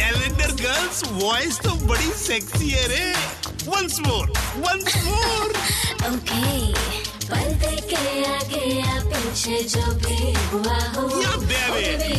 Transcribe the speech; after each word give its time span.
Calendar 0.00 0.52
girls 0.62 1.02
voice 1.22 1.58
तो 1.64 1.74
बड़ी 1.86 2.10
sexy 2.18 2.68
है 2.70 2.86
रे. 2.88 3.06
Once 3.68 3.98
more 4.06 4.32
once 4.56 4.94
more 5.06 5.48
okay 6.10 6.44
पलते 7.30 7.74
के 7.90 8.02
आगे 8.26 8.64
या 8.78 9.00
पीछे 9.10 9.62
जो 9.74 9.86
भी 10.04 10.32
हुआ 10.52 10.78
हो 10.94 11.08
या 11.22 11.36
बेबी 11.50 12.18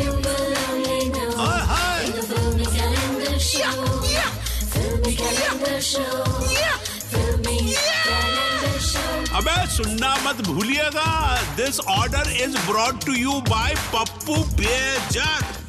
अबे 9.39 9.55
सुनना 9.73 10.09
मत 10.23 10.41
भूलिएगा। 10.47 11.11
This 11.57 11.79
order 11.89 12.31
is 12.43 12.57
brought 12.67 12.99
to 13.05 13.13
you 13.13 13.39
by 13.49 13.75
Pappu 13.93 14.35
Bejak 14.59 15.60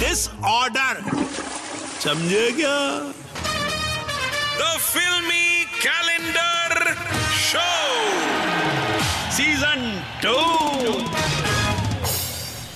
this 0.00 0.28
order 0.46 1.00
समझे 2.02 2.50
क्या? 2.56 2.76
द 4.58 4.76
फिल्मी 4.80 5.64
कैलेंडर 5.84 6.94
शो 7.38 7.66
सीज़न 9.36 9.82
टू 10.24 10.36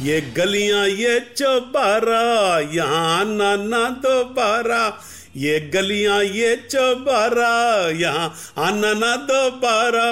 ये 0.04 0.20
गलियाँ 0.36 0.86
ये 0.88 1.18
चौबारा 1.36 2.24
यहाँ 2.74 3.04
आना 3.18 3.54
ना 3.64 3.88
दोबारा। 4.04 4.82
ये 5.36 5.58
गलियाँ, 5.75 6.22
ये 6.22 6.55
चौबारा, 6.70 7.88
यहाँ 7.91 8.34
आना 8.58 8.92
ना 8.94 9.14
दोबारा। 9.28 10.02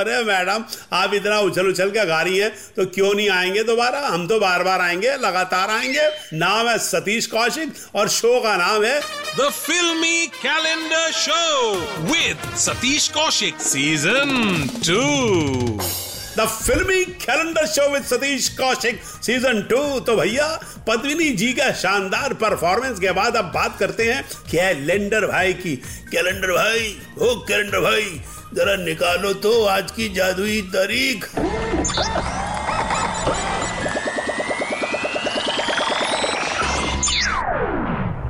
अरे 0.00 0.22
मैडम, 0.24 0.64
आप 0.92 1.14
इतना 1.14 1.38
उछल 1.40 1.66
उछल 1.68 1.90
के 1.90 2.04
गा 2.06 2.20
रही 2.22 2.38
हैं 2.38 2.50
तो 2.76 2.86
क्यों 2.86 3.12
नहीं 3.14 3.28
आएँगे 3.30 3.62
दोबारा? 3.64 4.00
हम 4.06 4.26
तो 4.26 4.38
बार 4.40 4.62
बार 4.64 4.80
आएँगे, 4.80 5.16
लगातार 5.16 5.70
आएँगे। 5.70 6.08
नाम 6.38 6.68
है 6.68 6.78
सतीश 6.78 7.26
कौशिक 7.26 7.74
और 7.94 8.08
शो 8.08 8.40
का 8.40 8.56
नाम 8.56 8.84
है 8.84 9.00
the 9.38 9.50
filmy 9.50 10.26
calendar 10.36 11.10
show 11.12 11.42
with 12.08 12.56
Satish 12.58 13.08
Kaushik 13.08 13.60
season 13.62 14.68
2. 14.82 16.03
The 16.36 16.46
filmy 16.46 17.04
calendar 17.20 17.66
show 17.66 17.88
with 17.90 18.02
Satish 18.04 18.48
Kaushik 18.58 19.00
season 19.04 19.60
two 19.70 19.78
तो 20.00 20.16
भैया, 20.16 20.46
पद्मिनी 20.88 21.30
जी 21.32 21.52
का 21.52 21.70
शानदार 21.82 22.34
परफॉर्मेंस 22.40 22.98
के 23.00 23.10
बाद 23.18 23.36
अब 23.36 23.50
बात 23.54 23.76
करते 23.78 24.04
हैं 24.12 24.22
कैलेंडर 24.50 25.26
भाई 25.26 25.52
की। 25.54 25.74
कैलेंडर 26.12 26.52
भाई, 26.52 26.96
ओ 27.18 27.34
कैलेंडर 27.48 27.80
भाई, 27.80 28.08
जरा 28.54 28.74
निकालो 28.84 29.32
तो 29.44 29.52
आज 29.66 29.90
की 29.90 30.08
जादुई 30.14 30.60
तारीख। 30.74 31.28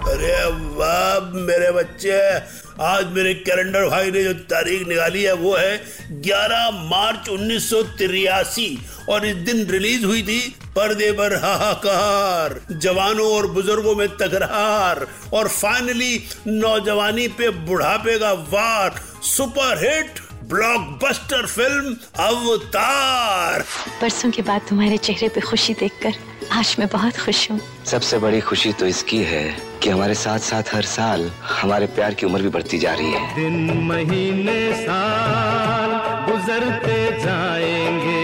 अरे 0.06 0.36
वाह 0.76 1.03
मेरे 1.34 1.70
बच्चे, 1.72 2.38
आज 2.82 3.06
मेरे 3.06 3.34
कैलेंडर 3.34 3.88
भाई 3.88 4.10
ने 4.10 4.24
जो 4.24 4.32
तारीख 4.34 4.88
निकाली 4.88 5.22
है, 5.22 5.32
वो 5.32 5.54
है 5.56 5.76
11 6.22 6.70
मार्च 6.70 7.28
उन्नीस 7.28 7.70
सौ 7.70 7.82
तिरासी, 7.82 8.78
और 9.08 9.26
इस 9.26 9.36
दिन 9.36 9.66
रिलीज़ 9.66 10.04
हुई 10.04 10.22
थी 10.22 10.56
पर्दे 10.76 11.12
पर 11.12 11.34
हाहाकार, 11.34 12.60
जवानों 12.72 13.26
और 13.32 13.46
बुज़ुर्गों 13.46 13.94
में 13.94 14.08
तकरार, 14.08 15.06
और 15.32 15.48
फाइनली 15.48 16.24
नौजवानी 16.46 17.28
पे 17.28 17.48
बुढ़ापे 17.48 18.18
का 18.18 18.32
वार 18.32 19.00
super 19.22 19.78
hit 19.78 20.20
blockbuster 20.44 21.46
film 21.46 21.96
Avatar. 22.18 23.64
परसों 24.00 24.30
के 24.30 24.42
बाद 24.42 24.60
तुम्हारे 24.68 24.96
चेहरे 24.96 25.28
पे 25.28 25.40
खुशी 25.40 25.74
देखकर 25.74 26.12
आज 26.52 26.76
मैं 26.78 26.88
बहुत 26.88 27.16
खुश 27.16 27.50
हूँ। 27.50 27.58
सबसे 27.86 28.18
बड़ी 28.18 28.40
खुशी 28.40 28.72
तो 28.72 28.86
इसकी 28.86 29.22
है 29.24 29.44
कि 29.82 29.90
हमारे 29.90 30.14
साथ 30.14 30.38
साथ 30.38 30.74
हर 30.74 30.82
साल 30.82 31.30
हमारे 31.60 31.86
प्यार 31.96 32.14
की 32.14 32.26
उम्र 32.26 32.42
भी 32.42 32.48
बढ़ती 32.48 32.78
जा 32.78 32.92
रही 32.94 33.10
है। 33.12 33.34
दिन 33.34 33.82
महीने 33.86 34.72
साल 34.76 35.90
गुजरते 36.30 36.96
जाएँगे। 37.20 38.22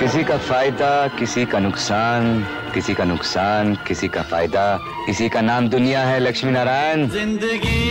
किसी 0.00 0.24
का 0.24 0.36
फ़ायदा 0.38 0.90
किसी 1.18 1.44
का 1.44 1.58
नुकसान 1.58 2.40
किसी 2.74 2.94
का 2.94 3.04
नुकसान 3.04 3.74
किसी 3.88 4.08
का 4.08 4.22
फ़ायदा 4.22 4.64
इसी 5.08 5.28
का 5.28 5.40
नाम 5.40 5.68
दुनिया 5.68 6.00
है 6.04 6.18
लक्ष्मी 6.20 6.50
नारायण। 6.52 7.08
ज़िंदगी 7.10 7.84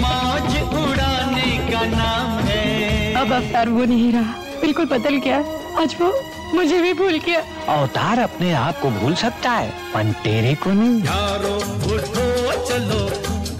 मौज 0.00 0.50
उड़ाने 0.80 1.56
का 1.72 1.84
नाम 1.86 2.38
है। 2.48 3.14
अब 3.14 3.32
अवतार 3.32 3.68
वो 3.68 3.84
नहीं 3.84 4.12
रहा। 4.12 4.34
बिल्कुल 4.60 4.86
बदल 4.86 5.16
गया। 5.18 5.38
आज 5.78 5.96
वो 6.00 6.12
मुझे 6.54 6.80
भी 6.82 6.92
भूल 6.94 7.18
गया। 7.26 7.40
अवतार 7.74 8.18
अपने 8.18 8.52
आप 8.54 8.80
को 8.80 8.90
भूल 8.90 9.14
सकता 9.16 9.50
है 9.50 9.70
पर 9.94 10.12
तेरे 10.24 10.54
को 10.62 10.70
नहीं। 10.72 11.00
यारो 11.04 11.54
उठो 11.94 12.26
चलो 12.68 13.00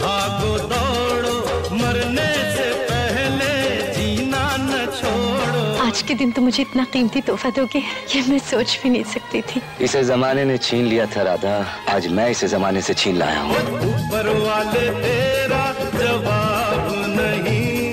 भागो 0.03 0.53
दौड़ो 0.73 1.37
मरने 1.77 2.29
से 2.57 2.69
पहले 2.91 3.53
जीना 3.95 4.45
न 4.61 4.87
छोड़ो। 4.99 5.63
आज 5.87 6.03
के 6.03 6.15
दिन 6.15 6.33
तो 6.33 6.43
मुझे 6.43 6.63
इतना 6.63 6.85
कीमती 6.93 7.21
तोहफा 7.29 7.51
दोगे 7.57 7.83
ये 8.15 8.23
मैं 8.29 8.39
सोच 8.51 8.79
भी 8.83 8.91
नहीं 8.91 9.05
सकती 9.15 9.43
थी। 9.43 9.63
इसे 9.85 10.03
जमाने 10.05 10.45
ने 10.45 10.59
छीन 10.59 10.85
लिया 10.87 11.07
था 11.15 11.23
राधा 11.23 11.55
आज 11.95 12.07
मैं 12.19 12.29
इसे 12.31 12.49
जमाने 12.49 12.81
से 12.83 12.95
छीन 12.95 13.17
लाया 13.19 13.41
हूँ। 13.41 13.57
ऊपर 13.91 14.29
वाले 14.39 14.89
तेरा 15.03 15.65
जवाब 15.95 16.85
नहीं 17.17 17.93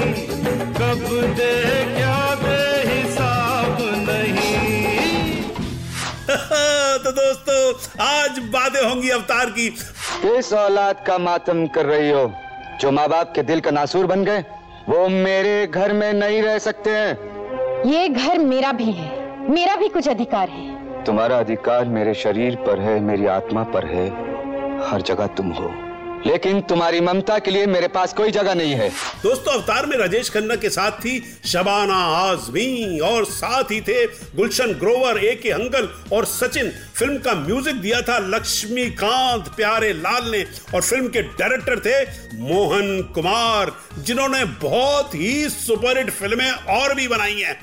कब 0.80 1.06
दे 1.38 1.54
क्या 1.96 2.07
आज 8.02 8.38
बातें 8.54 8.82
होंगी 8.82 9.10
अवतार 9.10 9.50
की। 9.50 9.68
इस 10.30 10.52
औलाद 10.54 11.04
का 11.08 11.18
मातम 11.18 11.66
कर 11.68 11.86
रही 11.86 12.10
हो 12.12 12.32
जो 12.82 12.92
माँ 12.92 13.08
बाप 13.10 13.32
के 13.36 13.44
दिल 13.44 13.60
का 13.60 13.72
नासूर 13.72 14.06
बन 14.06 14.24
गए 14.24 14.44
वो 14.90 15.08
मेरे 15.10 15.66
घर 15.68 15.94
में 15.94 16.12
नहीं 16.14 16.42
रह 16.42 16.58
सकते 16.58 16.90
हैं। 16.90 17.84
ये 17.86 18.08
घर 18.10 18.38
मेरा 18.40 18.72
भी 18.72 18.92
है 18.92 19.10
मेरा 19.50 19.76
भी 19.76 19.90
कुछ 19.90 20.08
अधिकार 20.10 20.50
है। 20.50 21.04
तुम्हारा 21.04 21.40
अधिकार 21.40 21.86
मेरे 21.88 22.14
शरीर 22.14 22.56
पर 22.68 22.80
है 22.80 23.00
मेरी 23.00 23.26
आत्मा 23.32 23.64
पर 23.74 23.86
है 23.86 24.08
हर 24.88 25.02
जगह 25.02 25.28
तुम 25.38 25.52
हो। 25.52 25.72
लेकिन 26.26 26.60
तुम्हारी 26.70 27.00
ममता 27.02 27.38
के 27.40 27.52
लिए 27.52 27.66
मेरे 27.68 27.88
पास 27.88 28.14
कोई 28.14 28.32
जगह 28.32 28.54
नहीं 28.56 28.74
है। 28.76 28.90
दोस्तों 29.24 29.54
अवतार 29.54 29.86
में 29.86 29.96
राजेश 29.98 30.30
खन्ना 30.30 30.56
के 30.56 30.70
साथ 30.70 31.00
थी 31.02 31.20
शबाना 31.46 31.96
आजमी 31.96 33.00
और 33.00 33.26
साथ 33.26 33.72
ही 33.72 33.80
थे 33.82 34.06
गुलशन 34.36 34.74
ग्रोवर 34.80 35.18
ए 35.18 35.34
के 35.44 35.52
हंगल 35.52 35.90
और 36.14 36.26
सचिन। 36.26 36.72
फ़िल्म 36.96 37.18
का 37.20 37.34
म्यूज़िक 37.36 37.76
दिया 37.82 38.02
था 38.02 38.18
लक्ष्मीकांत 38.28 39.48
प्यारे 39.56 39.94
लाल 39.94 40.30
ने। 40.32 40.44
और 40.74 40.82
फ़िल्म 40.82 41.08
के 41.08 41.22
डायरेक्टर 41.22 41.80
थे 41.80 42.04
मोहन 42.40 43.02
कुमार 43.16 43.72
जिन्होंने 44.00 44.44
बहुत 44.62 45.16
ही 45.16 45.50
सुपरहिट 45.50 46.10
फ़िल्में 46.12 46.52
और 46.52 46.96
भी 46.96 47.08
बनाई 47.08 47.40
हैं। 47.40 47.60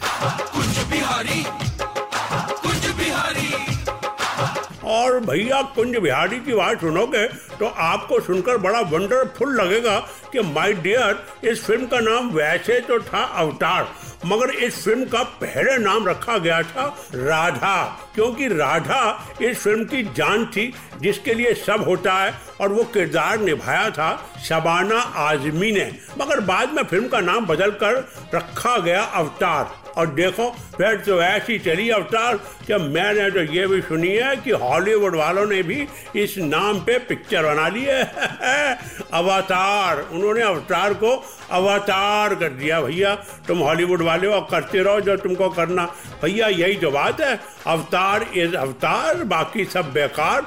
और 4.86 5.18
भैया 5.20 5.60
कुंज 5.74 5.96
बिहारी 5.96 6.38
की 6.40 6.54
बात 6.54 6.80
सुनोगे 6.80 7.26
तो 7.58 7.66
आपको 7.66 8.20
सुनकर 8.20 8.56
बड़ा 8.58 8.80
वंडरफुल 8.82 9.54
लगेगा 9.54 9.98
कि 10.32 10.40
माय 10.44 10.72
डियर 10.74 11.24
इस 11.44 11.64
फ़िल्म 11.64 11.86
का 11.86 12.00
नाम 12.00 12.30
वैसे 12.30 12.78
तो 12.80 12.98
था 13.02 13.22
अवतार, 13.36 13.88
मगर 14.26 14.50
इस 14.56 14.82
फ़िल्म 14.84 15.04
का 15.04 15.22
पहले 15.40 15.76
नाम 15.78 16.08
रखा 16.08 16.36
गया 16.38 16.62
था 16.62 16.86
राधा, 17.14 17.84
क्योंकि 18.14 18.48
राधा 18.48 19.36
इस 19.42 19.58
फ़िल्म 19.58 19.84
की 19.84 20.02
जान 20.16 20.44
थी, 20.46 20.72
जिसके 21.00 21.34
लिए 21.34 21.54
सब 21.56 21.84
होता 21.88 22.12
है, 22.14 22.34
और 22.60 22.72
वो 22.72 22.84
किरदार 22.84 23.40
निभाया 23.40 23.88
था 23.90 24.10
शबाना 24.44 24.98
आजमी 25.20 25.72
ने। 25.72 25.90
मगर 26.18 26.40
बाद 26.42 26.72
में 26.72 26.82
फ़िल्म 26.82 27.08
का 27.08 27.20
नाम 27.20 27.46
बदलकर 27.46 28.04
रखा 28.34 28.76
गया 28.78 29.02
अवतार। 29.02 29.72
और 29.96 30.06
देखो, 30.06 30.50
फिर 30.50 30.96
तो 30.96 31.22
ऐसी 31.22 31.58
चली 31.58 31.90
अवतार 31.90 32.36
कि 32.36 32.74
मैंने 32.74 33.30
तो 33.30 33.52
ये 33.52 33.66
भी 33.66 33.82
सुनी 33.82 34.08
है 34.08 34.36
कि 34.36 34.50
हॉलीवुड 34.50 35.16
वालों 35.16 35.46
ने 35.46 35.62
भी 35.62 35.88
इस 36.16 36.34
नाम 36.38 36.80
पे 36.80 36.98
पिक्चर 36.98 37.42
बना 37.42 37.68
ली 37.68 37.84
है। 37.84 38.04
अवतार, 39.12 40.00
उन्होंने 40.00 40.42
अवतार 40.42 40.94
को 40.94 41.24
अवतार 41.50 42.34
कर 42.34 42.48
दिया 42.48 42.80
भैया। 42.80 43.14
तुम 43.48 43.58
हॉलीवुड 43.58 44.02
वाले 44.02 44.26
हो 44.26 44.40
करते 44.40 44.78
रहो 44.78 45.00
जो 45.00 45.16
तुमको 45.16 45.48
करना। 45.48 45.94
भैया, 46.22 46.48
यही 46.48 46.74
तो 46.74 46.90
बात 46.90 47.20
है। 47.20 47.40
अवतार 47.66 48.26
इज़ 48.36 48.56
अवतार, 48.56 49.14
बाकी 49.14 49.64
सब 49.64 49.92
बेकार। 49.92 50.40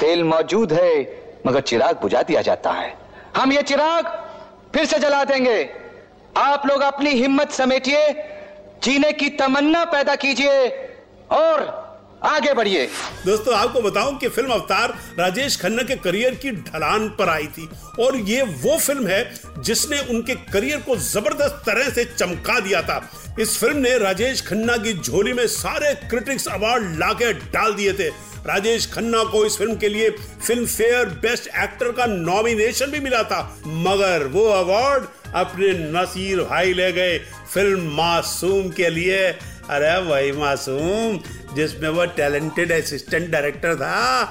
तेल 0.00 0.24
मौजूद 0.24 0.72
है, 0.72 1.22
मगर 1.46 1.60
चिराग 1.60 1.96
बुझा 1.96 2.22
दिया 2.22 2.42
जाता 2.42 2.70
है। 2.70 2.98
हम 3.36 3.52
ये 3.52 3.62
चिराग 3.62 4.06
फिर 4.74 4.84
से 4.84 4.98
जला 4.98 5.24
देंगे। 5.24 5.70
आप 6.36 6.66
लोग 6.66 6.80
अपनी 6.80 7.10
हिम्मत 7.10 7.50
समेटिए 7.50 8.30
जीने 8.84 9.12
की 9.12 9.28
तमन्ना 9.30 9.84
पैदा 9.86 10.14
कीजिए 10.16 10.68
और 11.32 11.60
आगे 12.24 12.52
बढ़िए। 12.54 12.86
दोस्तों, 13.26 13.54
आपको 13.54 13.80
बताऊँ 13.82 14.16
कि 14.18 14.28
फ़िल्म 14.28 14.50
अवतार 14.52 14.92
राजेश 15.18 15.56
खन्ना 15.60 15.82
के 15.82 15.96
करियर 15.96 16.34
की 16.34 16.50
ढलान 16.50 17.08
पर 17.18 17.28
आई 17.28 17.46
थी। 17.48 17.68
और 18.00 18.16
ये 18.18 18.42
वो 18.42 18.76
फ़िल्म 18.78 19.06
है 19.06 19.62
जिसने 19.62 20.00
उनके 20.10 20.34
करियर 20.52 20.80
को 20.80 20.96
ज़बरदस्त 20.98 21.62
तरह 21.66 21.88
से 21.90 22.04
चमका 22.06 22.58
दिया 22.60 22.82
था। 22.82 23.00
इस 23.40 23.58
फ़िल्म 23.58 23.78
ने 23.78 23.96
राजेश 23.98 24.46
खन्ना 24.46 24.76
की 24.76 24.92
झोली 24.94 25.32
में 25.32 25.46
सारे 25.48 25.94
क्रिटिक्स 26.10 26.48
अवार्ड 26.50 26.94
लाके 26.98 27.32
डाल 27.32 27.74
दिए 27.74 27.92
थे। 27.92 28.08
राजेश 28.46 28.90
खन्ना 28.92 29.24
को 29.24 29.44
इस 29.46 29.58
फ़िल्म 29.58 29.76
के 29.76 29.88
लिए 29.88 30.10
फ़िल्म 30.10 30.66
फेयर 30.66 31.08
बेस्ट 31.20 31.48
एक्टर 31.48 31.92
का 31.92 32.06
नॉमिनेशन 32.06 32.90
भी 32.90 33.00
मिला 33.00 33.22
था, 33.22 33.42
मगर 33.66 34.26
वो 34.32 34.46
अवार्ड 34.52 35.04
अपने 35.34 35.72
नसीर 35.92 36.42
भाई 36.42 36.72
ले 36.72 36.90
गए 36.92 37.18
फ़िल्म 37.54 37.94
मासूम 37.96 38.68
के 38.70 38.88
लिए। 38.90 39.22
अरे 39.70 39.94
भाई 40.08 40.32
मासूम 40.32 41.18
जिसमें 41.56 41.88
वो 41.88 42.04
टैलेंटेड 42.04 42.72
असिस्टेंट 42.72 43.30
डायरेक्टर 43.30 43.74
था। 43.74 44.24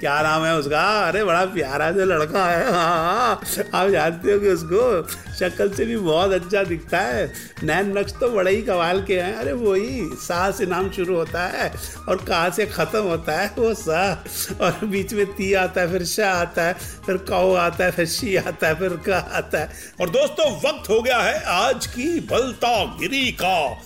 क्या 0.00 0.22
नाम 0.22 0.44
है 0.44 0.56
उसका? 0.56 1.08
अरे 1.08 1.24
बड़ा 1.24 1.44
प्यारा 1.44 1.92
से 1.92 2.04
लड़का 2.04 2.44
है। 2.44 2.72
हाँ 2.72 3.40
आप 3.74 3.88
जानते 3.88 4.32
हो 4.32 4.38
कि 4.38 4.48
उसको। 4.48 5.08
शक्ल 5.34 5.70
से 5.70 5.84
भी 5.84 5.96
बहुत 5.96 6.32
अच्छा 6.32 6.62
दिखता 6.62 6.98
है। 6.98 7.32
नैन 7.64 7.98
नक्श 7.98 8.12
तो 8.12 8.28
बड़े 8.30 8.50
ही 8.50 8.62
कमाल 8.62 9.02
के 9.02 9.20
हैं। 9.20 9.34
अरे 9.34 9.52
वही, 9.52 10.00
सा 10.14 10.50
से 10.50 10.66
नाम 10.66 10.90
शुरू 10.90 11.16
होता 11.16 11.46
है 11.46 11.72
और 12.08 12.16
कहाँ 12.16 12.50
से 12.50 12.66
ख़त्म 12.66 13.02
होता 13.02 13.32
है। 13.32 13.54
वो 13.58 13.74
सा। 13.74 14.24
और 14.60 14.84
बीच 14.84 15.12
में 15.12 15.26
ती 15.26 15.54
आता 15.54 15.80
है, 15.80 15.92
फिर 15.92 16.04
शाह 16.04 16.34
आता 16.34 16.62
है, 16.62 16.72
फिर 17.06 17.16
कौ 17.16 17.54
आता 17.54 17.84
है, 17.84 17.90
फिर 17.90 18.06
शी 18.06 18.36
आता 18.36 18.68
है, 18.68 18.74
फिर 18.74 18.88
का 18.88 19.18
आता 19.18 19.58
है। 19.58 19.70
और 20.00 20.10
दोस्तों, 20.10 20.52
वक्त 20.56 20.90
हो 20.90 21.02
गया 21.02 21.18
है 21.18 21.42
आज 21.44 21.86
की 21.86 22.20
बलता 22.20 22.84
गिरी 22.84 23.36
का 23.42 23.80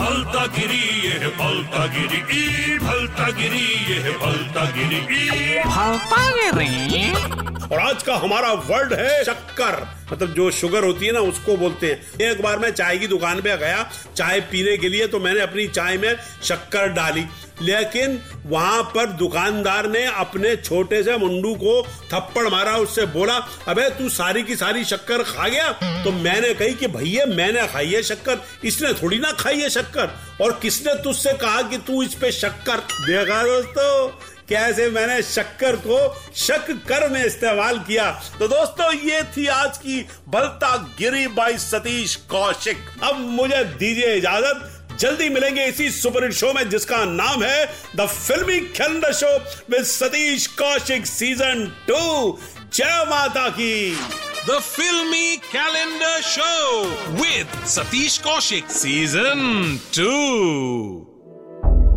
भलता 0.00 0.44
गिरी 0.56 0.82
ये 1.06 1.28
भलता 1.40 1.86
गिरी 1.94 2.20
ई 2.40 2.78
भलता 2.84 3.28
गिरी 3.40 3.64
ये 3.90 4.12
भलता 4.22 4.64
गिरी 4.76 5.00
ई। 5.20 5.58
भलता 5.66 6.22
गिरी 6.56 7.49
और 7.72 7.78
आज 7.78 8.02
का 8.02 8.14
हमारा 8.14 8.52
वर्ड 8.52 8.92
है 8.92 9.24
शक्कर। 9.24 9.86
मतलब 10.12 10.34
जो 10.34 10.50
शुगर 10.50 10.84
होती 10.84 11.06
है 11.06 11.12
ना, 11.12 11.20
उसको 11.20 11.56
बोलते 11.56 11.86
हैं। 11.86 12.30
एक 12.30 12.42
बार 12.42 12.58
मैं 12.58 12.70
चाय 12.70 12.98
की 12.98 13.06
दुकान 13.06 13.40
पे 13.40 13.56
गया, 13.56 13.90
चाय 14.16 14.40
पीने 14.40 14.76
के 14.76 14.88
लिए 14.88 15.06
तो 15.06 15.20
मैंने 15.20 15.40
अपनी 15.40 15.66
चाय 15.66 15.96
में 15.96 16.16
शक्कर 16.44 16.88
डाली। 16.88 17.24
लेकिन 17.62 18.22
वहाँ 18.46 18.82
पर 18.82 19.06
दुकानदार 19.06 19.86
ने 19.86 20.06
अपने 20.06 20.56
छोटे 20.56 21.02
से 21.02 21.16
मुंडू 21.16 21.54
को 21.54 21.82
थप्पड़ 21.82 22.48
मारा, 22.48 22.76
उससे 22.76 23.06
बोला, 23.06 23.48
अबे, 23.68 23.90
तू 23.90 24.08
सारी 24.08 24.42
की 24.42 24.56
सारी 24.56 24.84
शक्कर 24.84 25.22
खा 25.22 25.48
गया? 25.48 25.72
तो 26.04 26.12
मैंने 26.12 26.54
कही 26.54 26.74
कि, 26.74 26.86
भैया, 26.86 27.26
मैंने 27.26 27.66
खाई 27.66 27.88
है 27.88 28.02
शक्कर। 28.02 28.38
इसने 28.64 28.92
थोड़ी 28.92 29.18
ना 29.18 29.32
खाई 29.32 29.60
है 29.60 29.70
शक्कर। 29.70 30.16
और 30.40 30.58
किसने 30.62 30.94
तुझसे 30.94 31.32
कहा 31.32 31.62
कि 31.62 31.78
तू 31.78 32.02
इस 32.02 32.14
पे 32.14 32.32
शक्कर? 32.32 32.76
देखा 32.76 33.42
दोस्तों 33.42 34.08
कैसे 34.50 34.90
मैंने 34.90 35.22
शक्कर 35.22 35.76
को 35.76 36.22
शक 36.36 36.70
कर 36.70 37.08
में 37.08 37.24
इस्तेमाल 37.24 37.78
किया? 37.78 38.10
तो 38.38 38.48
दोस्तों, 38.48 38.92
ये 38.94 39.22
थी 39.22 39.46
आज 39.46 39.78
की 39.78 40.06
बलता 40.28 40.76
गिरी 40.98 41.26
बाई 41.26 41.58
सतीश 41.58 42.16
कौशिक। 42.16 42.78
अब 43.02 43.16
मुझे 43.16 43.64
दीजिए 43.64 44.14
इजाज़त। 44.14 44.76
जल्दी 45.00 45.28
मिलेंगे 45.28 45.64
इसी 45.64 45.90
सुपरहिट 45.90 46.32
शो 46.32 46.52
में, 46.52 46.70
जिसका 46.70 47.04
नाम 47.04 47.42
है 47.42 47.66
the 47.96 48.06
filmy 48.06 48.60
calendar 48.60 49.12
show 49.12 49.38
with 49.70 49.84
Satish 49.84 50.46
Kaushik 50.46 51.06
season 51.06 51.66
two, 51.88 52.38
जय 52.74 53.04
माता 53.08 53.48
की। 53.48 53.98
The 54.40 54.58
Filmy 54.58 55.38
Calendar 55.54 56.18
Show 56.26 56.92
with 57.18 57.56
Satish 57.68 58.18
Kaushik 58.20 58.70
Season 58.70 59.46
2. 59.92 61.09